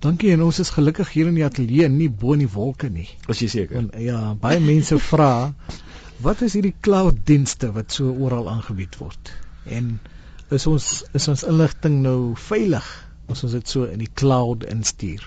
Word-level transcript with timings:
Dankie 0.00 0.30
en 0.32 0.42
ons 0.46 0.58
is 0.62 0.70
gelukkig 0.72 1.10
hier 1.12 1.28
in 1.28 1.36
die 1.36 1.44
ateljee 1.44 1.88
nie 1.92 2.08
bo 2.08 2.32
in 2.32 2.40
die 2.46 2.52
wolke 2.52 2.88
nie. 2.92 3.08
As 3.28 3.42
jy 3.44 3.50
seker. 3.52 3.82
En, 3.82 3.90
ja, 4.00 4.20
baie 4.40 4.60
mense 4.64 4.96
vra 5.10 5.32
wat 6.24 6.40
is 6.44 6.54
hierdie 6.56 6.76
cloud 6.84 7.20
dienste 7.28 7.70
wat 7.76 7.92
so 7.96 8.12
oral 8.12 8.48
aangebied 8.52 8.96
word? 9.00 9.32
En 9.68 9.98
is 10.56 10.66
ons 10.70 10.88
is 11.16 11.28
ons 11.32 11.44
inligting 11.48 12.00
nou 12.04 12.32
veilig 12.48 12.88
as 13.30 13.44
ons 13.44 13.56
dit 13.56 13.74
so 13.74 13.84
in 13.88 14.00
die 14.00 14.10
cloud 14.22 14.64
instuur? 14.68 15.26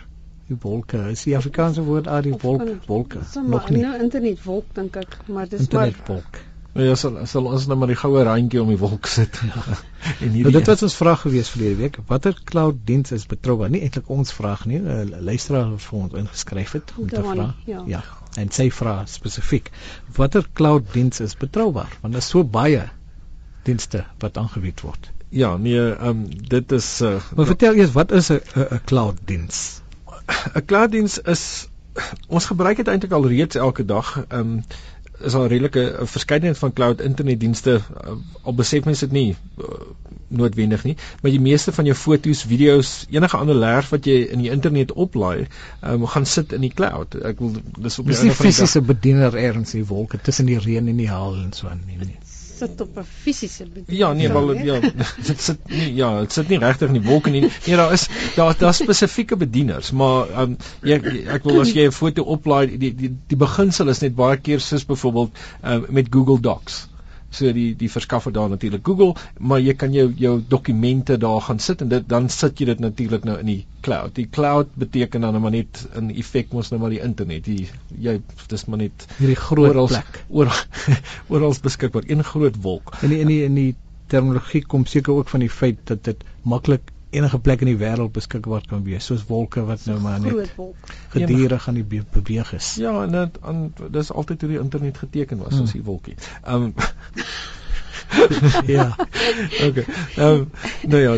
Die 0.49 0.57
wolke, 0.65 0.99
is 1.13 1.23
die 1.25 1.37
Afrikaanse 1.37 1.85
woord 1.85 2.09
aan 2.11 2.25
die 2.25 2.35
wolk, 2.41 2.65
wolke. 2.89 3.21
Nog 3.45 3.69
nie. 3.71 3.85
Nou 3.85 3.93
internet 4.01 4.41
wolk 4.43 4.73
dink 4.75 4.97
ek, 4.99 5.19
maar 5.29 5.47
dis 5.47 5.69
maar 5.69 5.87
Internet 5.87 6.09
wolk. 6.09 6.41
Nou 6.73 6.85
ja, 6.87 6.95
sal 6.97 7.19
sal 7.29 7.45
ons 7.45 7.67
nou 7.69 7.77
maar 7.77 7.91
die 7.91 7.97
goue 7.99 8.23
randjie 8.25 8.61
om 8.61 8.71
die 8.73 8.79
wolk 8.81 9.05
sit. 9.05 9.37
Ja. 9.45 9.61
en 10.23 10.31
Nou, 10.31 10.31
hierdie 10.33 10.53
dit 10.55 10.71
was 10.71 10.81
ons 10.87 10.95
vraag 10.97 11.21
gewees 11.21 11.51
verlede 11.53 11.77
week. 11.83 11.99
Watter 12.09 12.33
cloud 12.49 12.79
diens 12.87 13.13
is 13.13 13.27
betroubaar? 13.29 13.69
Nie 13.69 13.83
eintlik 13.85 14.09
ons 14.09 14.33
vraag 14.33 14.65
nie, 14.65 14.79
'n 14.81 15.21
luisteraar 15.21 15.69
het 15.69 15.85
vir 15.85 15.99
ons 15.99 16.17
ingeskryf 16.23 16.71
het 16.79 16.93
om 16.97 17.09
te 17.09 17.21
vra. 17.21 17.53
ja. 17.69 17.83
ja. 17.87 18.03
En 18.41 18.49
sy 18.49 18.71
vra 18.73 19.03
spesifiek, 19.05 19.69
watter 20.17 20.47
cloud 20.53 20.89
diens 20.93 21.19
is 21.19 21.37
betroubaar? 21.37 21.97
Want 22.01 22.13
daar 22.13 22.25
is 22.25 22.29
so 22.33 22.43
baie 22.43 22.89
dienste 23.63 24.05
wat 24.19 24.37
aangebied 24.37 24.81
word. 24.81 25.11
Ja, 25.29 25.57
nee, 25.57 25.77
ehm 25.77 26.07
um, 26.07 26.25
dit 26.49 26.71
is 26.71 27.01
'n 27.01 27.05
uh, 27.05 27.21
Maar 27.35 27.45
vertel 27.45 27.73
eers 27.73 27.91
wat 27.91 28.11
is 28.11 28.31
'n 28.31 28.41
'n 28.55 28.67
'n 28.75 28.81
cloud 28.85 29.17
diens? 29.25 29.81
'n 30.55 30.65
clouddiens 30.65 31.19
is 31.21 31.67
ons 32.27 32.45
gebruik 32.45 32.77
dit 32.77 32.87
eintlik 32.87 33.11
al 33.11 33.27
reeds 33.27 33.55
elke 33.55 33.85
dag. 33.85 34.25
Ehm 34.27 34.39
um, 34.39 34.63
is 35.23 35.35
al 35.39 35.47
redelike 35.47 35.83
verskeidenheid 36.13 36.59
van 36.59 36.73
cloud 36.73 37.01
internetdienste 37.01 37.79
uh, 37.79 38.15
al 38.43 38.55
besef 38.57 38.85
mense 38.89 39.07
dit 39.07 39.15
nie 39.15 39.35
uh, 39.61 39.79
noodwendig 40.33 40.83
nie, 40.87 40.95
maar 41.21 41.31
die 41.31 41.41
meeste 41.43 41.71
van 41.75 41.85
jou 41.85 41.95
foto's, 41.97 42.43
video's, 42.49 42.93
enige 43.13 43.37
ander 43.37 43.55
lerf 43.55 43.91
wat 43.93 44.09
jy 44.09 44.23
in 44.33 44.41
die 44.41 44.51
internet 44.53 44.95
oplaai, 44.97 45.45
um, 45.85 46.07
gaan 46.09 46.25
sit 46.25 46.55
in 46.57 46.65
die 46.65 46.73
cloud. 46.73 47.19
Ek 47.21 47.41
wil 47.43 47.53
dis 47.77 47.99
op 48.01 48.09
die 48.09 48.17
einde 48.17 48.33
van 48.33 48.49
die 48.49 48.51
fisiese 48.51 48.81
bediener 48.81 49.37
ergens 49.37 49.75
in 49.77 49.83
die 49.83 49.89
wolke 49.89 50.17
tussen 50.17 50.49
die 50.49 50.57
reën 50.57 50.89
en 50.89 51.01
die 51.03 51.09
haal 51.11 51.37
en 51.37 51.53
so 51.53 51.69
aan 51.69 51.83
nie. 51.85 51.99
nie. 52.01 52.22
Sit 52.63 52.81
op 52.81 52.97
'n 52.97 53.05
fisiese 53.23 53.65
bediening. 53.65 53.97
Ja, 53.97 54.13
nee, 54.13 54.29
wel 54.31 54.53
ja, 54.53 54.79
dit 55.29 55.41
sit 55.41 55.59
nie 55.69 55.93
ja, 55.95 56.19
dit 56.19 56.31
sit 56.31 56.49
nie 56.49 56.59
regtig 56.63 56.87
in 56.87 56.99
die 56.99 57.09
wolke 57.09 57.29
nie. 57.29 57.41
Nee, 57.41 57.75
daar 57.75 57.93
is 57.93 58.07
daar 58.35 58.55
daar 58.57 58.73
spesifieke 58.73 59.37
bedieners, 59.37 59.91
maar 59.91 60.29
ehm 60.29 60.55
um, 60.55 60.57
jy 60.81 60.99
ek 61.37 61.43
wil 61.43 61.59
as 61.65 61.73
jy 61.73 61.87
'n 61.87 61.91
foto 61.91 62.23
oplaai, 62.23 62.77
die 62.77 62.93
die 62.95 63.11
die 63.27 63.37
beginsel 63.37 63.89
is 63.89 64.01
net 64.05 64.15
baie 64.15 64.37
keer 64.37 64.59
soos 64.59 64.85
byvoorbeeld 64.85 65.31
ehm 65.61 65.73
um, 65.73 65.85
met 65.89 66.07
Google 66.09 66.39
Docs. 66.39 66.87
So 67.33 67.51
die 67.55 67.71
die 67.77 67.89
verskaffer 67.89 68.33
daar 68.33 68.49
natuurlik 68.51 68.85
Google, 68.85 69.15
maar 69.39 69.61
jy 69.63 69.73
kan 69.73 69.93
jou 69.95 70.07
jou 70.17 70.35
dokumente 70.49 71.17
daar 71.17 71.41
gaan 71.41 71.59
sit 71.59 71.81
en 71.81 71.89
dit 71.89 72.09
dan 72.09 72.29
sit 72.29 72.59
jy 72.61 72.69
dit 72.71 72.83
natuurlik 72.83 73.25
nou 73.27 73.39
in 73.41 73.49
die 73.49 73.59
cloud. 73.85 74.13
Die 74.15 74.27
cloud 74.29 74.75
beteken 74.79 75.25
dan 75.25 75.39
maar 75.41 75.55
net 75.55 75.83
in 75.99 76.11
effek 76.13 76.53
mos 76.53 76.69
nou 76.71 76.81
maar 76.81 76.93
die 76.93 77.01
internet. 77.01 77.49
Die 77.49 77.69
jy 78.07 78.19
dis 78.53 78.67
maar 78.69 78.83
net 78.85 79.07
Hierdie 79.17 79.39
groot 79.39 79.73
oral 79.73 79.89
plek. 79.91 80.23
oral 80.29 80.61
oral 81.33 81.57
beskikbaar, 81.61 82.05
een 82.07 82.23
groot 82.23 82.61
wolk. 82.61 82.93
In 83.01 83.15
die 83.15 83.19
in 83.25 83.33
die 83.33 83.41
in 83.49 83.59
die 83.59 83.71
terminologie 84.13 84.61
kom 84.69 84.85
seker 84.85 85.13
ook 85.17 85.29
van 85.33 85.41
die 85.41 85.49
feit 85.49 85.79
dat 85.89 86.03
dit 86.05 86.23
maklik 86.43 86.92
enige 87.13 87.39
plek 87.39 87.61
in 87.65 87.69
die 87.71 87.77
wêreld 87.79 88.11
beskikbaar 88.15 88.65
kan 88.69 88.83
wees, 88.83 89.05
soos 89.09 89.23
wolke 89.29 89.63
wat 89.67 89.85
nou 89.89 89.99
maar 90.01 90.19
net 90.23 90.53
gedurig 91.13 91.67
aan 91.69 91.79
die 91.79 91.85
be 91.93 92.01
beweeg 92.15 92.53
is. 92.57 92.73
Ja, 92.81 92.93
en 93.03 93.11
dit 93.17 93.37
aan 93.41 93.73
dis 93.91 94.11
altyd 94.11 94.41
hoe 94.41 94.49
die 94.55 94.59
internet 94.59 94.97
geteken 94.97 95.37
was, 95.45 95.53
Hmm. 95.53 95.67
as 95.67 95.71
die 95.77 95.83
wolkie. 95.83 96.15
Ehm 96.43 96.69
um, 96.69 96.73
ja. 98.75 98.87
okay. 99.67 99.85
Ehm 100.15 100.25
um, 100.27 100.47
nou 100.91 101.01
ja, 101.01 101.13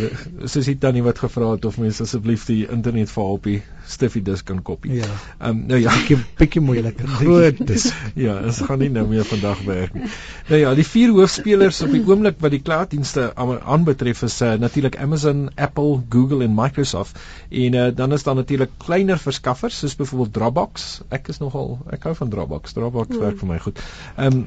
soos 0.47 0.65
dit 0.69 0.79
tannie 0.79 1.03
wat 1.05 1.19
gevra 1.19 1.51
het 1.55 1.65
of 1.65 1.77
mense 1.81 2.03
asseblief 2.05 2.45
die 2.49 2.63
internet 2.71 3.11
vir 3.11 3.39
die 3.45 3.57
stiffy 3.85 4.21
disk 4.25 4.47
kan 4.49 4.61
kopie. 4.65 4.99
Ja. 5.01 5.09
Ehm 5.39 5.49
um, 5.49 5.63
nou 5.69 5.79
ja, 5.81 5.93
Bietjie 5.95 6.17
bietjie 6.39 6.61
moeilik. 6.61 7.01
Groot 7.19 7.61
dis. 7.67 7.87
ja, 8.15 8.37
dit 8.45 8.61
gaan 8.67 8.79
nie 8.81 8.89
nou 8.89 9.05
meer 9.09 9.25
vandag 9.29 9.61
werk 9.67 9.93
nie. 9.93 10.09
Nou 10.49 10.59
ja, 10.61 10.73
die 10.77 10.87
vier 10.87 11.13
hoofspelers 11.15 11.81
op 11.85 11.93
die 11.93 12.03
oomblik 12.05 12.39
wat 12.43 12.51
die 12.55 12.61
clouddienste 12.65 13.31
aan- 13.35 13.61
aanbetref 13.61 14.23
is 14.29 14.39
uh, 14.41 14.53
natuurlik 14.61 14.97
Amazon, 15.01 15.49
Apple, 15.55 16.01
Google 16.09 16.43
en 16.43 16.55
Microsoft. 16.57 17.19
En 17.49 17.73
uh, 17.81 17.87
dan 17.95 18.13
is 18.13 18.23
daar 18.23 18.35
natuurlik 18.35 18.71
kleiner 18.77 19.17
verskaffers 19.21 19.79
soos 19.83 19.95
byvoorbeeld 19.95 20.33
Dropbox. 20.33 21.01
Ek 21.09 21.27
is 21.33 21.41
nogal 21.43 21.77
ek 21.91 22.03
hou 22.09 22.15
van 22.15 22.29
Dropbox. 22.29 22.73
Dropbox 22.73 23.15
Hmm. 23.15 23.23
werk 23.23 23.37
vir 23.39 23.47
my 23.53 23.59
goed. 23.59 23.79
Ehm 24.17 24.33
um, 24.41 24.45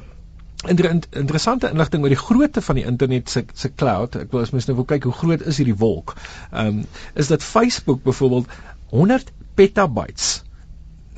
Inter 0.67 0.89
interessante 0.91 1.69
inligting 1.71 2.03
oor 2.03 2.11
die 2.11 2.19
grootte 2.19 2.61
van 2.61 2.75
die 2.75 2.83
internet 2.85 3.29
se 3.31 3.45
se 3.55 3.69
cloud. 3.75 4.15
Ek 4.19 4.31
wil 4.33 4.41
as 4.43 4.51
mens 4.51 4.67
nou 4.67 4.75
wil 4.81 4.87
kyk 4.89 5.05
hoe 5.07 5.15
groot 5.21 5.45
is 5.47 5.59
hierdie 5.61 5.77
wolk. 5.79 6.15
Ehm 6.51 6.81
um, 6.81 6.81
is 7.13 7.31
dat 7.31 7.43
Facebook 7.43 8.03
byvoorbeeld 8.03 8.47
100 8.91 9.31
petabytes. 9.55 10.33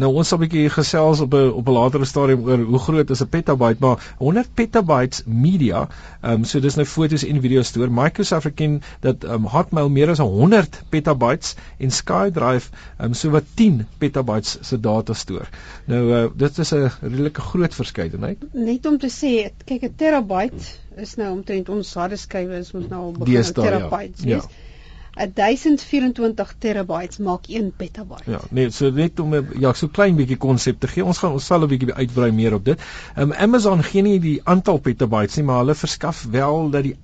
Nou 0.01 0.09
ons 0.17 0.29
sal 0.31 0.39
'n 0.39 0.41
bietjie 0.45 0.69
gesels 0.73 1.19
op 1.21 1.35
'n 1.37 1.51
op 1.59 1.67
'n 1.67 1.75
latere 1.77 2.05
stadium 2.09 2.45
oor 2.47 2.61
hoe 2.71 2.79
groot 2.85 3.09
is 3.09 3.21
'n 3.21 3.29
petabyte, 3.29 3.79
maar 3.79 4.15
100 4.17 4.53
petabytes 4.53 5.23
media, 5.25 5.87
ehm 6.21 6.33
um, 6.33 6.43
so 6.43 6.59
dis 6.59 6.75
nou 6.75 6.85
foto's 6.85 7.25
en 7.25 7.41
video's 7.41 7.67
stoor. 7.67 7.91
Microsoft 7.91 8.45
erken 8.45 8.81
dat 8.99 9.23
ehm 9.23 9.33
um, 9.33 9.45
Hotmail 9.45 9.89
meer 9.89 10.09
as 10.09 10.17
100 10.17 10.81
petabytes 10.89 11.55
en 11.77 11.91
SkyDrive 11.91 12.69
ehm 12.97 13.05
um, 13.05 13.13
so 13.13 13.29
wat 13.29 13.43
10 13.53 13.85
petabytes 13.97 14.57
se 14.61 14.79
data 14.79 15.13
stoor. 15.13 15.49
Nou 15.85 16.01
uh, 16.15 16.29
dit 16.35 16.57
is 16.57 16.73
'n 16.73 16.91
redelike 17.01 17.41
groot 17.41 17.75
verskeidenheid. 17.75 18.37
Net 18.53 18.85
om 18.85 18.97
te 18.97 19.09
sê, 19.09 19.51
kyk 19.65 19.83
'n 19.83 19.93
terabyte 19.95 20.65
is 20.97 21.15
nou 21.15 21.31
omtrent 21.31 21.69
ons 21.69 21.93
harde 21.93 22.17
skywe 22.17 22.57
is 22.57 22.73
ons 22.73 22.87
nou 22.87 23.01
al 23.01 23.11
begin 23.11 23.33
met 23.33 23.43
Deesdae, 23.43 23.63
ja. 23.63 23.69
terabytes 23.69 24.23
Ja. 24.23 24.41
Wees. 25.15 25.33
1024 25.33 26.53
terabytes 26.59 27.17
maak 27.17 27.47
1 27.47 27.71
petabyte. 27.77 28.31
Ja, 28.31 28.39
nee, 28.49 28.69
so 28.71 28.89
net 28.89 29.19
om 29.19 29.33
ja, 29.59 29.73
so 29.73 29.87
klein 29.87 30.15
bietjie 30.15 30.37
konsep 30.37 30.79
te 30.79 30.87
gee. 30.87 31.05
Ons 31.05 31.17
gaan 31.17 31.31
ons 31.37 31.45
sal 31.45 31.63
'n 31.63 31.67
bietjie 31.67 31.93
uitbrei 31.93 32.31
meer 32.31 32.53
op 32.53 32.65
dit. 32.65 32.79
Ehm 33.15 33.31
um, 33.31 33.33
Amazon 33.33 33.83
gee 33.83 34.01
nie 34.01 34.19
die 34.19 34.39
aantal 34.43 34.77
petabytes 34.77 35.35
nie, 35.35 35.45
maar 35.45 35.63
hulle 35.63 35.75
verskaf 35.75 36.25
wel 36.31 36.69
dat 36.69 36.83
die 36.83 36.95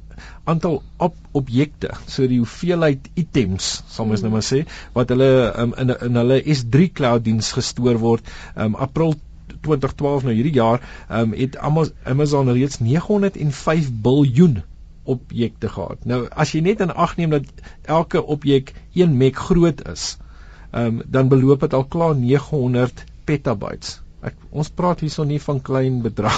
aantal 0.43 0.81
op 0.97 1.15
objekte, 1.31 1.91
so 2.07 2.27
die 2.27 2.39
hoeveelheid 2.41 3.09
items, 3.13 3.83
sal 3.87 4.07
mens 4.09 4.23
nou 4.25 4.31
maar 4.31 4.45
sê, 4.45 4.63
wat 4.93 5.09
hulle 5.13 5.29
um, 5.63 5.75
in 5.77 5.93
in 6.07 6.15
hulle 6.21 6.41
S3 6.41 6.87
cloud 6.99 7.25
diens 7.27 7.51
gestoor 7.51 7.99
word, 8.01 8.31
um, 8.55 8.75
April 8.87 9.13
2012 9.61 10.23
nou 10.23 10.33
hierdie 10.33 10.55
jaar, 10.57 10.81
um, 11.09 11.35
het 11.37 11.57
Amazon 11.57 12.49
reeds 12.49 12.79
905 12.79 13.91
biljoen 14.01 14.63
objekte 15.07 15.69
gehad. 15.73 16.05
Nou 16.05 16.25
as 16.29 16.53
jy 16.55 16.63
net 16.65 16.83
in 16.83 16.93
ag 16.93 17.15
neem 17.17 17.35
dat 17.35 17.67
elke 17.97 18.23
objek 18.23 18.73
1 18.93 19.15
meg 19.17 19.39
groot 19.49 19.83
is, 19.87 20.17
um, 20.71 21.01
dan 21.05 21.31
beloop 21.31 21.65
dit 21.65 21.73
al 21.73 21.87
klaar 21.95 22.15
900 22.15 23.03
petabytes. 23.25 23.97
Ek 24.25 24.37
ons 24.49 24.69
praat 24.73 25.01
hierso 25.05 25.23
nie 25.29 25.39
van 25.41 25.59
klein 25.61 25.99
bedrag 26.01 26.37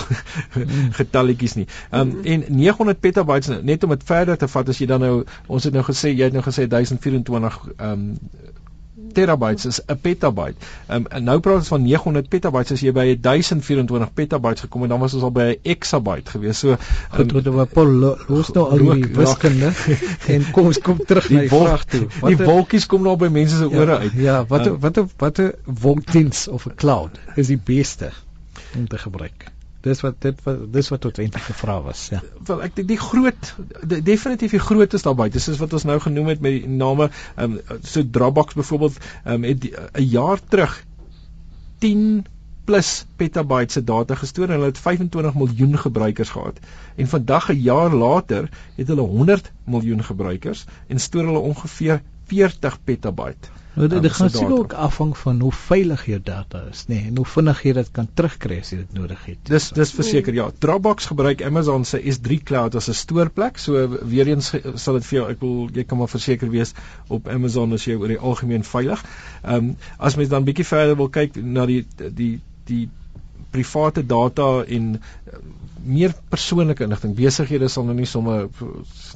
getalletjies 0.99 1.55
nie. 1.61 1.67
Um 1.95 2.17
en 2.27 2.43
900 2.51 2.99
petabytes 2.99 3.61
net 3.63 3.85
om 3.87 3.95
dit 3.95 4.03
verder 4.09 4.37
te 4.37 4.49
vat 4.51 4.71
as 4.73 4.81
jy 4.81 4.87
dan 4.91 5.05
nou 5.05 5.13
ons 5.47 5.67
het 5.67 5.75
nou 5.75 5.85
gesê 5.87 6.11
jy 6.11 6.27
het 6.27 6.35
nou 6.35 6.43
gesê 6.45 6.67
1024 6.67 7.61
um 7.89 8.09
terabytes 9.13 9.65
is 9.65 9.79
'n 9.87 9.97
petabyte. 10.01 10.55
Um, 10.89 11.05
en 11.09 11.23
nou 11.23 11.39
praat 11.39 11.55
ons 11.55 11.67
van 11.67 11.81
900 11.81 12.29
petabytes 12.29 12.71
as 12.71 12.79
jy 12.81 12.91
by 12.91 13.17
1024 13.21 14.13
petabytes 14.13 14.61
gekom 14.61 14.81
het 14.81 14.89
dan 14.89 14.99
was 14.99 15.13
ons 15.13 15.23
al 15.23 15.31
by 15.31 15.41
'n 15.41 15.59
exabyte 15.63 16.29
gewees. 16.31 16.57
So 16.59 16.77
Goed, 17.09 17.31
goed, 17.31 17.45
maar 17.53 17.65
Paul, 17.65 17.87
lo- 17.87 18.17
los 18.27 18.51
nou 18.53 18.69
al 18.69 18.77
die 18.93 19.05
wiskunde 19.15 19.71
en 20.33 20.51
kom 20.51 20.65
ons 20.65 20.79
kom 20.79 20.97
terug 21.05 21.29
na 21.29 21.39
die 21.39 21.49
wolk- 21.49 21.67
vraag 21.67 21.85
toe. 21.85 22.07
die 22.27 22.37
wolkies 22.37 22.85
kom 22.85 23.01
nou 23.03 23.15
by 23.17 23.27
mense 23.27 23.57
se 23.57 23.69
ore 23.69 23.91
ja, 23.91 23.97
uit. 23.97 24.11
Ja, 24.15 24.45
wat 24.45 24.67
Um, 24.67 24.79
wat 24.79 24.99
wat 25.17 25.39
'n 25.39 25.51
wolkdiens 25.65 26.47
of 26.47 26.65
'n 26.65 26.75
cloud 26.75 27.19
is 27.35 27.47
die 27.47 27.57
beste 27.63 28.09
om 28.75 28.87
te 28.87 28.97
gebruik. 28.97 29.51
Dis 29.85 30.01
wat 30.03 30.17
dit 30.21 30.39
wat 30.43 30.63
dis 30.73 30.89
wat 30.91 31.01
tot 31.01 31.19
eintlik 31.23 31.43
gevra 31.43 31.77
was, 31.81 32.07
ja. 32.11 32.19
wel 32.47 32.63
ek 32.65 32.75
dink 32.75 32.89
die 32.89 32.99
groot 32.99 33.51
de, 33.87 34.01
definitief 34.03 34.51
die 34.51 34.63
groot 34.63 34.93
is 34.97 35.05
daar 35.05 35.15
buite 35.15 35.39
soos 35.39 35.61
wat 35.61 35.73
ons 35.77 35.85
nou 35.87 35.99
genoem 36.03 36.33
het 36.33 36.41
met 36.43 36.57
die 36.57 36.73
name 36.81 37.07
um, 37.37 37.59
so 37.83 38.03
Dropbox 38.03 38.57
byvoorbeeld 38.59 38.99
um, 39.25 39.47
het 39.47 39.61
die- 39.61 39.73
'n 39.75 40.09
jaar 40.11 40.43
terug 40.51 40.75
10 41.79 42.25
plus 42.69 43.05
petabyte 43.17 43.73
se 43.73 43.83
data 43.83 44.15
gestoor 44.15 44.49
en 44.49 44.59
hulle 44.59 44.73
het 44.73 44.77
25 44.77 45.33
miljoen 45.33 45.77
gebruikers 45.77 46.29
gehad. 46.29 46.59
En 46.95 47.07
vandag 47.07 47.49
'n 47.49 47.61
jaar 47.61 47.95
later 47.95 48.49
het 48.75 48.87
hulle 48.87 49.01
100 49.01 49.51
miljoen 49.63 50.03
gebruikers 50.03 50.65
en 50.87 50.99
stoor 50.99 51.25
hulle 51.25 51.39
ongeveer 51.53 52.01
40 52.27 52.83
petabyte 52.83 53.58
Nou 53.75 53.87
dit, 53.87 53.97
um, 53.97 54.01
dit 54.01 54.13
gaan 54.17 54.29
seker 54.33 54.53
ook 54.55 54.73
afhang 54.73 55.11
van 55.17 55.39
hoe 55.45 55.51
veilig 55.53 56.05
jou 56.09 56.19
data 56.23 56.63
is, 56.71 56.83
nê, 56.89 56.95
nee, 56.95 57.11
en 57.11 57.19
hoe 57.21 57.25
vinnig 57.25 57.61
jy 57.63 57.73
dit 57.77 57.91
kan 57.95 58.09
terugkry 58.13 58.57
as 58.63 58.71
jy 58.73 58.79
dit 58.81 58.95
nodig 58.97 59.21
het. 59.29 59.39
Dis 59.49 59.69
dis 59.77 59.93
verseker 59.93 60.35
ja. 60.35 60.47
Dropbox 60.65 61.09
gebruik 61.11 61.43
Amazon 61.45 61.85
se 61.85 62.01
S3 62.01 62.39
cloud 62.43 62.75
as 62.75 62.89
'n 62.89 62.97
stoorplek. 62.97 63.61
So 63.61 63.87
weer 64.13 64.27
eens 64.27 64.51
sal 64.75 64.99
dit 64.99 65.05
vir 65.05 65.19
jou 65.19 65.29
ek 65.29 65.41
wil 65.45 65.69
jy 65.73 65.85
kan 65.85 66.01
maar 66.01 66.11
verseker 66.11 66.49
wees 66.49 66.73
op 67.07 67.27
Amazon 67.27 67.73
is 67.73 67.85
jy 67.85 67.95
oor 67.95 68.07
die 68.07 68.19
algemeen 68.19 68.63
veilig. 68.63 69.03
Ehm 69.43 69.55
um, 69.55 69.75
as 69.97 70.15
mens 70.15 70.29
dan 70.29 70.43
bietjie 70.43 70.65
verder 70.65 70.95
wil 70.95 71.09
kyk 71.09 71.35
na 71.35 71.65
die 71.65 71.85
die 71.97 72.39
die 72.65 72.89
private 73.51 74.05
data 74.05 74.63
en 74.63 74.93
uh, 74.95 74.99
meer 75.83 76.13
persoonlike 76.29 76.83
inligting. 76.83 77.15
Besighede 77.15 77.67
sal 77.71 77.85
nou 77.87 77.95
nie 77.97 78.07
sommer 78.09 78.47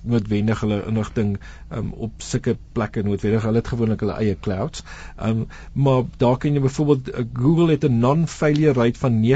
noodwendig 0.07 0.62
hulle 0.63 0.80
inligting 0.89 1.38
um, 1.75 1.91
op 2.07 2.12
sulke 2.24 2.53
plekke 2.77 3.03
noodwendig. 3.06 3.44
Hulle 3.47 3.62
het 3.62 3.71
gewoonlik 3.74 4.00
hulle 4.06 4.15
eie 4.19 4.35
clouds. 4.39 4.83
Um, 5.18 5.47
maar 5.74 6.01
daar 6.24 6.38
kan 6.41 6.53
jy 6.56 6.62
byvoorbeeld 6.63 7.06
uh, 7.12 7.15
Google 7.33 7.69
het 7.74 7.83
'n 7.89 8.00
non-failure 8.00 8.74
rate 8.80 9.00
van 9.00 9.13
99.948%. 9.24 9.27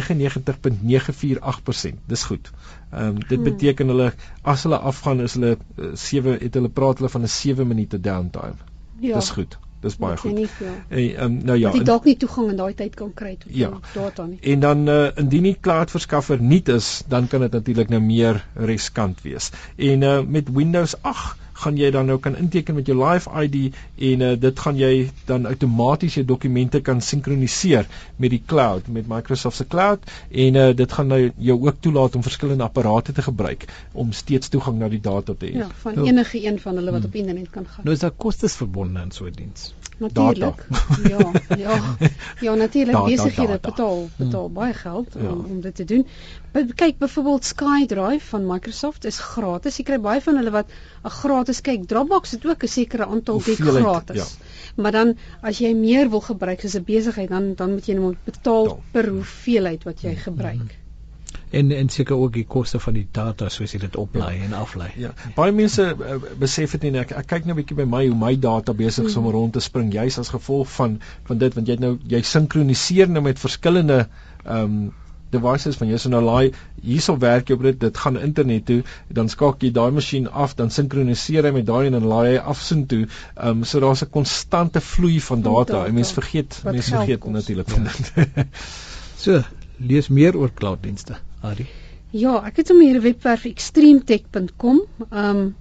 Dis 2.08 2.24
goed. 2.24 2.52
Um, 2.94 3.20
dit 3.20 3.40
hmm. 3.40 3.44
beteken 3.44 3.88
hulle 3.88 4.14
as 4.42 4.64
hulle 4.64 4.80
afgaan 4.80 5.22
is 5.22 5.34
hulle 5.34 5.58
7 5.94 6.32
uh, 6.32 6.40
het 6.40 6.54
hulle 6.54 6.70
praat 6.70 6.98
hulle 6.98 7.10
van 7.10 7.22
'n 7.22 7.28
7 7.28 7.68
minute 7.68 8.00
downtime. 8.00 8.56
Ja. 9.00 9.16
Dis 9.16 9.30
goed. 9.30 9.58
Dis 9.88 9.98
baie 10.02 10.18
goed. 10.20 10.38
En 10.38 11.00
ehm 11.00 11.24
um, 11.26 11.40
nou 11.48 11.58
ja, 11.60 11.72
jy 11.76 11.84
dalk 11.88 12.08
nie 12.10 12.18
toegang 12.20 12.52
in 12.54 12.60
daai 12.60 12.76
tyd 12.78 12.96
kan 13.00 13.14
kry 13.16 13.34
tot 13.40 13.56
ja. 13.56 13.72
data 13.94 14.28
nie. 14.28 14.40
En 14.54 14.64
dan 14.64 14.86
uh, 14.92 15.00
indien 15.24 15.50
die 15.50 15.58
cloud 15.62 15.94
verskaffer 15.94 16.42
nie 16.42 16.62
is, 16.74 17.04
dan 17.08 17.28
kan 17.32 17.46
dit 17.46 17.52
natuurlik 17.56 17.90
nou 17.94 18.02
meer 18.04 18.44
riskant 18.70 19.22
wees. 19.24 19.52
En 19.76 20.02
uh, 20.04 20.20
met 20.38 20.52
Windows 20.54 20.96
8 21.02 21.47
gaan 21.64 21.78
jy 21.78 21.92
dan 21.92 22.06
nou 22.10 22.20
kan 22.22 22.36
inteken 22.38 22.76
met 22.78 22.86
jou 22.90 22.98
Live 22.98 23.30
ID 23.44 23.76
en 24.10 24.22
uh, 24.22 24.34
dit 24.40 24.60
gaan 24.60 24.78
jy 24.78 25.10
dan 25.30 25.46
outomaties 25.50 26.18
jou 26.20 26.26
dokumente 26.26 26.82
kan 26.82 27.02
sinkroniseer 27.02 27.88
met 28.16 28.34
die 28.34 28.42
cloud 28.46 28.88
met 28.88 29.08
Microsoft 29.10 29.58
se 29.58 29.68
cloud 29.68 30.06
en 30.32 30.56
uh, 30.56 30.70
dit 30.76 30.98
gaan 31.00 31.08
nou 31.08 31.20
jou 31.50 31.58
ook 31.66 31.82
toelaat 31.82 32.16
om 32.16 32.24
verskillende 32.24 32.64
apparate 32.64 33.12
te 33.12 33.22
gebruik 33.22 33.66
om 33.92 34.12
steeds 34.12 34.50
toegang 34.54 34.80
na 34.80 34.90
die 34.90 35.02
data 35.02 35.34
te 35.34 35.50
hê. 35.50 35.58
Ja, 35.64 35.70
van 35.82 36.06
enige 36.06 36.44
een 36.46 36.60
van 36.60 36.76
hulle 36.76 36.92
wat 36.92 37.00
hmm. 37.00 37.10
op 37.10 37.16
internet 37.16 37.50
kan 37.50 37.66
gaan. 37.66 37.84
Nou 37.84 37.96
is 37.96 38.06
daar 38.06 38.12
kostes 38.12 38.56
verbonde 38.56 39.00
aan 39.00 39.12
so 39.12 39.26
'n 39.26 39.36
diens. 39.36 39.74
Natuurlik. 39.98 40.68
Ja, 41.10 41.32
ja. 41.58 41.82
Ja, 42.46 42.54
natuurlik 42.54 43.06
besighede 43.06 43.58
betaal 43.62 44.10
betaal 44.16 44.46
hmm. 44.46 44.54
baie 44.54 44.74
geld 44.74 45.16
om, 45.16 45.24
ja. 45.24 45.30
om 45.30 45.62
dit 45.62 45.76
te 45.76 45.84
doen. 45.84 46.08
Kyk 46.76 46.98
byvoorbeeld 46.98 47.46
SkyDrive 47.46 48.26
van 48.26 48.46
Microsoft 48.46 49.06
is 49.06 49.20
gratis. 49.20 49.78
Jy 49.78 49.84
kry 49.84 50.00
baie 50.00 50.22
van 50.22 50.36
hulle 50.36 50.54
wat 50.54 50.70
'n 51.04 51.10
gratis 51.10 51.47
kyk. 51.62 51.88
Dropbox 51.88 52.32
het 52.32 52.46
ook 52.46 52.64
'n 52.64 52.68
sekere 52.68 53.06
aantal 53.06 53.40
gig 53.40 53.60
gratis. 53.60 54.16
Ja. 54.16 54.82
Maar 54.82 54.92
dan 54.92 55.18
as 55.42 55.58
jy 55.58 55.74
meer 55.74 56.10
wil 56.10 56.22
gebruik 56.22 56.64
as 56.64 56.76
'n 56.76 56.84
besigheid, 56.84 57.30
dan 57.30 57.54
dan 57.56 57.72
moet 57.72 57.86
jy 57.86 57.94
nou 57.94 58.16
betaal 58.24 58.66
ja. 58.66 58.76
per 58.92 59.10
hoeveelheid 59.10 59.84
wat 59.84 60.02
jy 60.02 60.16
gebruik. 60.16 60.56
Mm 60.56 60.68
-hmm 60.68 60.86
en 61.50 61.72
en 61.72 61.90
seker 61.90 62.16
ook 62.16 62.34
die 62.34 62.46
koste 62.46 62.80
van 62.80 62.94
die 62.98 63.06
data 63.12 63.50
soos 63.50 63.72
jy 63.72 63.80
dit 63.80 63.96
oplaai 63.96 64.36
ja. 64.38 64.44
en 64.46 64.54
aflaai. 64.54 64.90
Ja. 65.00 65.14
Baie 65.36 65.54
mense 65.56 65.86
uh, 65.96 66.18
besef 66.40 66.76
dit 66.76 66.88
nie 66.88 67.02
ek, 67.02 67.14
ek 67.22 67.30
kyk 67.32 67.48
nou 67.48 67.56
'n 67.56 67.62
bietjie 67.62 67.78
by 67.80 67.88
my 67.88 68.04
hoe 68.08 68.20
my 68.20 68.34
data 68.36 68.74
besig 68.74 69.08
is 69.08 69.16
om 69.16 69.28
mm. 69.28 69.36
rond 69.36 69.54
te 69.54 69.64
spring 69.64 69.94
juis 69.94 70.20
as 70.20 70.34
gevolg 70.36 70.70
van 70.76 71.00
van 71.30 71.44
dit 71.44 71.60
want 71.60 71.68
jy 71.68 71.78
nou 71.80 71.98
jy 72.04 72.22
sinkroniseer 72.22 73.10
nou 73.10 73.24
met 73.24 73.40
verskillende 73.40 74.08
ehm 74.46 74.64
um, 74.64 74.80
devices 75.32 75.78
van 75.80 75.92
jy 75.92 75.98
so 75.98 76.10
nou 76.10 76.22
laai 76.24 76.52
hierso 76.84 77.18
werk 77.24 77.50
jy 77.50 77.58
op 77.58 77.66
dit 77.68 77.80
dit 77.80 77.98
gaan 78.04 78.20
internet 78.20 78.66
toe 78.66 78.80
dan 79.20 79.30
skakel 79.30 79.68
jy 79.68 79.74
daai 79.80 79.92
masjien 80.00 80.28
af 80.46 80.56
dan 80.56 80.72
sinkroniseer 80.72 81.50
hy 81.50 81.54
met 81.60 81.68
daai 81.68 81.88
en 81.88 82.00
dan 82.00 82.08
laai 82.14 82.28
hy 82.30 82.38
af 82.54 82.62
sin 82.62 82.86
toe 82.88 83.04
ehm 83.06 83.50
um, 83.50 83.64
so 83.64 83.80
daar's 83.80 84.04
'n 84.04 84.14
konstante 84.20 84.82
vloei 84.82 85.20
van 85.30 85.42
data 85.42 85.86
en 85.86 85.94
mense 85.94 86.14
vergeet 86.14 86.62
mense 86.64 86.96
vergeet 86.96 87.26
natuurlik 87.26 87.70
van 87.70 87.84
dit. 87.84 88.14
so 89.24 89.44
lees 89.78 90.08
meer 90.08 90.38
oor 90.38 90.54
clouddienste 90.54 91.18
Ari? 91.42 91.68
Ja, 92.16 92.40
ek 92.48 92.62
het 92.62 92.70
hom 92.72 92.80
hier 92.82 93.02
webwerf 93.04 93.46
extremetech.com, 93.46 94.84
ehm 95.10 95.42
um, 95.42 95.56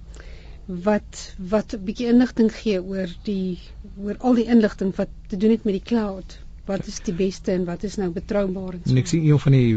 wat 0.83 1.19
wat 1.51 1.73
'n 1.75 1.83
bietjie 1.87 2.07
inligting 2.11 2.49
gee 2.51 2.79
oor 2.83 3.07
die 3.23 3.59
oor 4.03 4.15
al 4.19 4.33
die 4.35 4.47
inligting 4.51 4.95
wat 4.95 5.11
te 5.27 5.37
doen 5.37 5.51
het 5.51 5.63
met 5.63 5.77
die 5.77 5.87
cloud. 5.91 6.39
Wat 6.67 6.87
is 6.87 6.99
die 7.03 7.13
beste 7.15 7.51
en 7.51 7.65
wat 7.65 7.83
is 7.87 7.95
nou 7.95 8.09
betroubaar 8.11 8.73
en 8.75 8.81
so. 8.83 8.91
En 8.91 8.97
ek 9.01 9.07
sien 9.07 9.23
een 9.27 9.39
van 9.39 9.55
die 9.55 9.69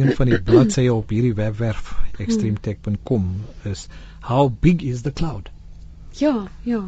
een 0.00 0.14
van 0.16 0.30
die 0.32 0.40
bladsye 0.48 0.94
op 0.94 1.12
hierdie 1.12 1.34
webwerf 1.34 1.92
extremetech.com 2.18 3.28
is 3.68 3.86
how 4.20 4.48
big 4.60 4.82
is 4.82 5.02
the 5.02 5.12
cloud? 5.12 5.50
Ja, 6.18 6.48
ja. 6.62 6.82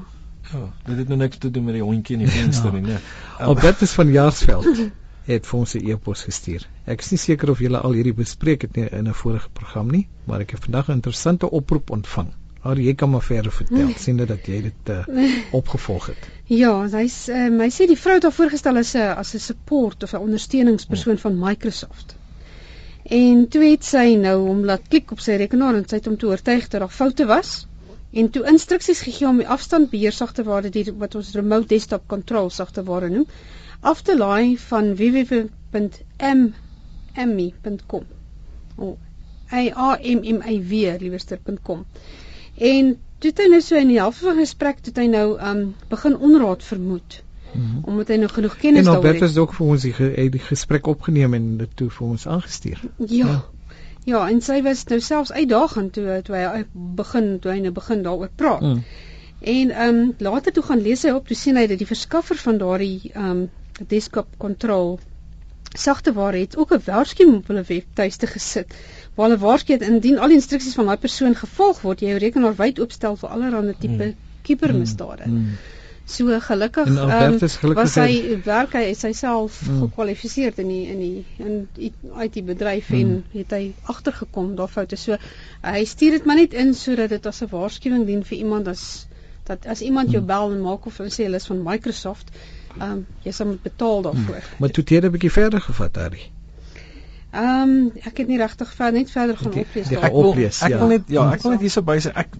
Ja, 0.52 0.64
dit 0.86 0.96
het 0.96 1.08
nou 1.08 1.18
niks 1.20 1.38
te 1.38 1.50
doen 1.50 1.64
met 1.64 1.74
die 1.78 1.82
hondjie 1.82 2.16
in 2.16 2.24
die 2.24 2.32
venster 2.32 2.72
ja. 2.72 2.80
nie, 2.80 2.96
nee. 2.96 3.46
Op 3.48 3.60
dit 3.60 3.80
is 3.80 3.92
van 4.00 4.10
Jaarsveld. 4.12 4.66
het 5.28 5.46
vir 5.46 5.58
ons 5.58 5.74
'n 5.78 5.86
e-pos 5.86 6.24
gestuur. 6.26 6.66
Ek 6.84 7.00
is 7.00 7.10
nie 7.10 7.18
seker 7.18 7.50
of 7.50 7.60
julle 7.62 7.78
al 7.78 7.92
hierdie 7.92 8.14
bespreek 8.14 8.62
het 8.66 8.76
nie 8.76 8.88
in 8.88 9.08
'n 9.08 9.14
vorige 9.14 9.48
program 9.52 9.90
nie, 9.90 10.08
maar 10.26 10.40
ek 10.40 10.50
het 10.50 10.64
vandag 10.64 10.88
'n 10.88 10.98
interessante 10.98 11.50
oproep 11.50 11.90
ontvang. 11.90 12.32
Maar 12.62 12.78
jy 12.78 12.94
kan 12.94 13.10
maar 13.10 13.22
verder 13.26 13.52
vertel, 13.52 13.86
nee. 13.90 13.98
sien 13.98 14.16
dat 14.16 14.46
jy 14.46 14.60
dit 14.68 14.90
uh, 14.94 15.06
opgevolg 15.60 16.06
het. 16.12 16.28
Ja, 16.46 16.72
hy's 16.92 17.28
uh, 17.28 17.48
my 17.50 17.68
sê 17.74 17.88
die 17.90 17.98
vrou 17.98 18.14
het 18.18 18.26
haar 18.28 18.36
voorgestel 18.36 18.76
as 18.78 18.94
'n 18.94 18.98
as 19.22 19.34
'n 19.34 19.42
support 19.42 20.02
of 20.02 20.12
'n 20.12 20.24
ondersteuningspersoon 20.28 21.18
van 21.18 21.38
Microsoft. 21.38 22.16
En 23.02 23.48
toe 23.48 23.64
het 23.64 23.84
sy 23.84 24.14
nou 24.14 24.46
hom 24.46 24.64
laat 24.64 24.88
klik 24.88 25.10
op 25.10 25.20
sy 25.20 25.32
rekenaar 25.42 25.74
en 25.74 25.88
sy 25.88 25.96
het 25.98 26.06
hom 26.06 26.16
toe 26.16 26.30
oortuig 26.30 26.68
dat 26.68 26.80
daar 26.80 26.98
foute 27.00 27.26
was 27.26 27.66
en 28.12 28.30
toe 28.30 28.46
instruksies 28.46 29.00
gegee 29.00 29.28
om 29.28 29.36
die 29.40 29.48
afstandbeheer 29.48 30.12
sagteware 30.12 30.70
die 30.70 30.92
wat 31.00 31.14
ons 31.18 31.34
remote 31.34 31.66
desktop 31.66 32.06
control 32.06 32.50
sagteware 32.50 33.08
noem 33.10 33.26
af 33.80 34.02
te 34.06 34.16
laai 34.18 34.58
van 34.58 34.94
www.mmi.com. 34.96 35.44
O 38.76 38.98
A 39.52 39.62
A 39.86 39.98
M 40.00 40.20
M 40.36 40.40
A 40.42 40.52
W 40.70 40.72
liewerster.com. 41.00 41.86
En 42.58 42.96
toe 43.18 43.32
hy 43.36 43.48
nou 43.48 43.60
so 43.60 43.76
in 43.76 43.88
die 43.88 43.98
helfte 43.98 44.24
van 44.24 44.36
gesprek 44.36 44.80
toe 44.80 44.92
hy 44.96 45.06
nou 45.06 45.26
um 45.40 45.74
begin 45.88 46.16
onraad 46.18 46.62
vermoed. 46.62 47.22
Mm 47.52 47.60
-hmm. 47.60 47.84
omdat 47.84 48.08
hy 48.08 48.16
nou 48.16 48.28
genoeg 48.28 48.56
kennis 48.56 48.84
daaroor 48.84 49.04
het. 49.04 49.04
En 49.04 49.10
Albertus 49.12 49.30
het 49.30 49.38
ook 49.38 49.54
vir 49.54 49.66
ons 49.66 49.82
die, 49.82 50.30
die 50.30 50.40
gesprek 50.40 50.86
opgeneem 50.86 51.34
en 51.34 51.56
dit 51.56 51.76
toe 51.76 51.90
vir 51.90 52.06
ons 52.06 52.26
aangestuur. 52.26 52.80
Ja. 52.96 53.26
ja. 53.26 53.44
Ja, 54.04 54.28
en 54.28 54.40
sy 54.42 54.62
was 54.62 54.84
nou 54.90 54.98
selfs 55.00 55.32
uitdagend 55.32 55.92
toe 55.92 56.20
toe 56.26 56.36
hy 56.36 56.64
begin 56.72 57.38
toe 57.38 57.52
hy 57.52 57.60
nou 57.62 57.72
begin 57.72 58.02
daaroor 58.02 58.30
praat. 58.34 58.60
Mm. 58.60 58.84
En 59.40 59.70
ehm 59.70 60.00
um, 60.00 60.14
later 60.18 60.52
toe 60.52 60.62
gaan 60.62 60.82
lees 60.82 61.02
hy 61.02 61.10
op 61.10 61.26
toe 61.26 61.36
sien 61.36 61.56
hy 61.56 61.66
dat 61.70 61.78
die 61.78 61.86
verskaffer 61.86 62.36
van 62.36 62.58
daardie 62.58 63.12
ehm 63.12 63.30
um, 63.30 63.48
desktop 63.88 64.34
control 64.38 64.98
sagteware 65.72 66.42
het 66.42 66.56
ook 66.56 66.74
'n 66.74 66.82
waarskuwing 66.84 67.36
op 67.36 67.46
hulle 67.46 67.62
webtuiste 67.68 68.26
gesit 68.26 68.74
waar 69.14 69.28
hulle 69.28 69.40
waarsku 69.42 69.76
dat 69.76 69.88
indien 69.88 70.18
al 70.18 70.32
die 70.32 70.40
instruksies 70.40 70.74
van 70.78 70.90
daai 70.90 70.98
persoon 71.04 71.36
gevolg 71.36 71.82
word 71.84 72.00
jy 72.00 72.14
jou 72.14 72.22
rekenaar 72.24 72.56
wyd 72.58 72.80
oopstel 72.80 73.16
vir 73.20 73.36
allerlei 73.36 73.74
tipe 73.78 74.08
hmm. 74.08 74.18
kibermisdade. 74.42 75.28
Hmm. 75.28 75.46
Hmm. 75.46 75.60
So 76.12 76.38
gelukkig 76.44 76.88
um, 76.90 77.36
was 77.78 77.94
hy 78.00 78.40
werk 78.44 78.74
hy 78.74 78.94
sy 78.98 79.12
self 79.16 79.60
hmm. 79.62 79.84
gekwalifiseer 79.84 80.58
in 80.64 80.72
die 80.72 80.82
in 80.94 81.04
die 81.04 81.44
in 81.46 81.60
IT 82.24 82.40
bedryf 82.48 82.90
hmm. 82.90 83.00
en 83.00 83.38
het 83.38 83.54
hy 83.56 83.62
agtergekom 83.94 84.56
daar 84.58 84.72
foute. 84.72 84.96
So 84.96 85.20
hy 85.62 85.84
stuur 85.84 86.18
dit 86.18 86.26
maar 86.26 86.40
net 86.40 86.58
in 86.64 86.74
sodat 86.74 87.14
dit 87.14 87.26
as 87.26 87.42
'n 87.42 87.52
waarskuwing 87.52 88.06
dien 88.06 88.24
vir 88.24 88.38
iemand 88.38 88.68
as 88.68 89.06
dat 89.46 89.66
as 89.66 89.80
iemand 89.82 90.10
jou 90.10 90.20
hmm. 90.20 90.32
bel 90.34 90.52
en 90.56 90.66
maak 90.66 90.86
of 90.86 91.00
sê 91.06 91.28
hulle 91.28 91.40
is 91.42 91.46
van 91.46 91.62
Microsoft 91.62 92.34
Ehm 92.78 92.92
um, 92.92 93.00
jy 93.22 93.32
sal 93.36 93.46
moet 93.46 93.62
betaal 93.62 94.02
daarvoor. 94.02 94.38
Hmm. 94.40 94.58
Maar 94.58 94.70
toe 94.70 94.84
het 94.84 94.92
jy 94.92 95.00
'n 95.00 95.10
bietjie 95.10 95.32
verder 95.32 95.60
gevat, 95.60 95.96
Harry. 95.96 96.30
Ehm 97.32 97.70
um, 97.70 97.92
ek 98.04 98.18
het 98.20 98.28
nie 98.28 98.36
regtig 98.36 98.72
ver 98.76 98.92
net 98.92 99.10
verder 99.10 99.36
gaan 99.40 99.54
oplees 99.56 99.88
nie. 99.88 99.96
Ek 99.96 100.12
wil 100.12 100.34
ek 100.36 100.72
ja. 100.74 100.78
wil 100.82 100.90
net 100.90 101.06
ja, 101.08 101.22
ek 101.32 101.44
wil 101.46 101.54
net 101.54 101.62
hierso 101.64 101.80
by 101.80 101.94
sê 102.04 102.10
ek 102.12 102.34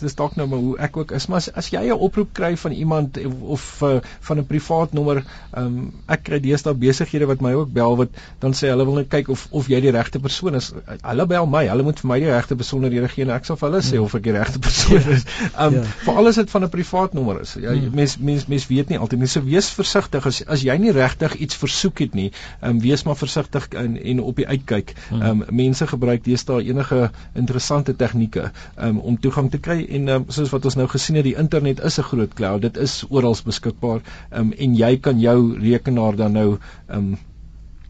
dis 0.00 0.16
dalk 0.18 0.34
nou 0.34 0.48
maar 0.50 0.62
hoe 0.64 0.72
ek 0.82 0.96
ook 0.98 1.12
is, 1.14 1.28
maar 1.30 1.38
as, 1.38 1.46
as 1.54 1.68
jy 1.70 1.84
'n 1.84 2.00
oproep 2.06 2.32
kry 2.34 2.56
van 2.58 2.74
iemand 2.74 3.20
of, 3.54 3.62
uh, 3.86 4.00
van 4.26 4.40
'n 4.42 4.46
privaat 4.50 4.96
nommer, 4.98 5.22
ehm 5.52 5.66
um, 5.66 5.92
ek 6.10 6.24
kry 6.26 6.40
deesdae 6.42 6.74
besighede 6.74 7.28
wat 7.30 7.44
my 7.46 7.52
ook 7.54 7.70
bel 7.76 7.94
wat 8.00 8.18
dan 8.42 8.58
sê 8.58 8.72
hulle 8.72 8.88
wil 8.88 8.98
net 8.98 9.08
kyk 9.12 9.30
of 9.30 9.46
of 9.52 9.68
jy 9.70 9.80
die 9.80 9.94
regte 9.94 10.18
persoon 10.18 10.58
is. 10.58 10.72
Hulle 11.04 11.26
bel 11.30 11.46
my, 11.46 11.62
hulle 11.70 11.86
moet 11.86 12.02
vir 12.02 12.08
my 12.08 12.18
die 12.18 12.32
regte 12.32 12.58
besonderhede 12.58 13.12
gee 13.14 13.22
en 13.28 13.30
ek 13.36 13.46
sal 13.46 13.60
vir 13.62 13.70
hulle 13.70 13.84
sê 13.86 14.02
of 14.02 14.18
ek 14.18 14.26
die 14.26 14.34
regte 14.34 14.58
persoon 14.58 15.14
is. 15.14 15.28
Ehm 15.54 15.68
um, 15.68 15.78
ja. 15.78 15.84
vir 16.08 16.20
alles 16.24 16.42
dit 16.42 16.50
van 16.50 16.64
'n 16.64 16.72
privaat 16.74 17.14
nommer 17.14 17.40
is. 17.46 17.54
Ja, 17.54 17.70
hmm. 17.70 17.94
mens 17.94 18.18
mens 18.18 18.46
mens 18.50 18.66
weet 18.66 18.90
nie 18.90 18.98
altyd 18.98 19.20
nie. 19.20 19.30
So 19.30 19.46
wees 19.46 19.70
versigtig 19.70 20.26
as 20.26 20.42
as 20.42 20.66
jy 20.66 20.76
nie 20.76 20.90
regtig 20.90 21.38
iets 21.38 21.54
versoek 21.54 22.02
het 22.02 22.18
nie, 22.18 22.32
ehm 22.60 22.70
um, 22.74 22.80
wees 22.80 23.06
maar 23.06 23.16
versigtig 23.16 23.70
en 23.78 23.94
en 24.02 24.23
op 24.24 24.36
die 24.40 24.46
uitkyk. 24.46 24.94
Hmm. 25.08 25.22
Ehm 25.22 25.42
um, 25.42 25.56
mense 25.64 25.86
gebruik 25.86 26.24
deesdae 26.24 26.64
enige 26.64 27.10
interessante 27.32 27.96
tegnieke 27.96 28.50
um, 28.76 28.98
om 28.98 29.18
toegang 29.20 29.50
te 29.50 29.58
kry 29.58 29.84
en 29.98 30.08
um, 30.08 30.24
soos 30.28 30.52
wat 30.54 30.64
ons 30.64 30.78
nou 30.80 30.88
gesien 30.88 31.20
het, 31.20 31.24
die 31.24 31.36
internet 31.40 31.80
is 31.80 31.98
'n 31.98 32.08
groot 32.10 32.34
cloud. 32.34 32.62
Dit 32.62 32.76
is 32.76 33.04
oral 33.08 33.36
beskikbaar 33.44 34.00
um, 34.30 34.52
en 34.52 34.74
jy 34.74 34.96
kan 34.96 35.20
jou 35.20 35.58
rekenaar 35.58 36.16
dan 36.16 36.32
nou 36.32 36.48
ehm 36.86 36.98
um, 36.98 37.18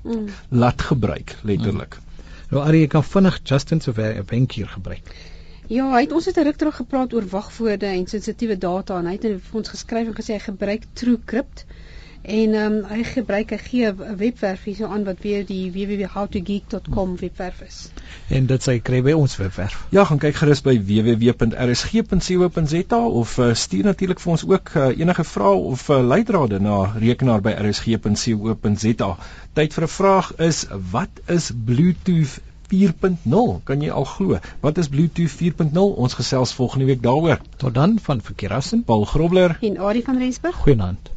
mm. 0.02 0.26
laat 0.48 0.82
gebruik 0.82 1.36
letterlik. 1.42 1.98
Mm. 1.98 2.04
Nou 2.50 2.64
Ari, 2.66 2.80
jy 2.84 2.90
kan 2.92 3.04
vinnig 3.04 3.40
Justin 3.44 3.80
se 3.80 3.92
wenk 4.26 4.52
hier 4.52 4.68
gebruik. 4.68 5.14
Ja, 5.66 5.86
hy 5.94 6.02
het 6.04 6.12
ons 6.12 6.26
het 6.28 6.36
'n 6.36 6.44
ruk 6.44 6.56
terug 6.56 6.76
gepraat 6.76 7.14
oor 7.14 7.24
wagwoorde 7.28 7.86
en 7.86 8.06
sensitiewe 8.06 8.58
data 8.58 8.98
en 8.98 9.06
hy 9.06 9.12
het 9.12 9.22
vir 9.22 9.58
ons 9.60 9.68
geskryf 9.68 10.06
en 10.06 10.14
gesê 10.14 10.32
hy 10.32 10.38
gebruik 10.38 10.82
TrueCrypt 10.92 11.64
En 12.24 12.54
ehm 12.54 12.72
um, 12.72 12.84
hy 12.88 13.02
gebruik 13.04 13.50
hy 13.52 13.56
gee 13.60 13.88
'n 13.92 14.16
webwerf 14.16 14.62
hierso 14.64 14.86
aan 14.86 15.04
wat 15.04 15.18
weer 15.20 15.46
die 15.46 15.72
www.howtogeek.com 15.72 17.16
webwerf 17.20 17.60
is. 17.60 17.90
En 18.28 18.46
dit 18.46 18.62
sê 18.68 18.80
kry 18.82 19.02
by 19.04 19.12
ons 19.12 19.36
webwerf. 19.36 19.86
Ja, 19.90 20.04
gaan 20.08 20.18
kyk 20.18 20.34
gerus 20.34 20.62
by 20.64 20.80
www.rsg.co.za 20.88 22.16
of 22.96 23.38
uh, 23.38 23.54
stuur 23.54 23.84
natuurlik 23.84 24.20
vir 24.20 24.30
ons 24.32 24.46
ook 24.48 24.70
uh, 24.74 24.98
enige 24.98 25.24
vrae 25.24 25.54
of 25.74 25.88
uh, 25.88 26.00
leidrade 26.06 26.60
na 26.60 26.92
rekenaar 26.96 27.40
by 27.44 27.50
rsg.co.za. 27.60 29.16
Tyd 29.52 29.74
vir 29.74 29.84
'n 29.84 29.88
vraag 29.98 30.36
is 30.36 30.66
wat 30.90 31.20
is 31.26 31.52
Bluetooth 31.64 32.40
4.0 32.72 33.60
kan 33.64 33.80
jy 33.80 33.90
al 33.90 34.04
glo? 34.04 34.38
Wat 34.60 34.78
is 34.78 34.88
Bluetooth 34.88 35.36
4.0 35.42 35.76
ons 35.76 36.14
gesels 36.14 36.54
volgende 36.54 36.84
week 36.84 37.02
daaroor. 37.02 37.38
Tot 37.56 37.74
dan 37.74 37.98
van 38.00 38.20
verkeerassen 38.20 38.84
Paul 38.84 39.04
Grobler. 39.04 39.58
En 39.60 39.78
Adie 39.78 40.04
van 40.04 40.18
Rensburg. 40.18 40.56
Goeienaand 40.56 41.13